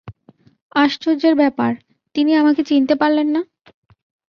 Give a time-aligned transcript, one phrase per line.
[0.75, 1.71] আশ্চর্যের ব্যাপার,
[2.15, 3.41] তিনি আমাকে চিনতে পারলেন না!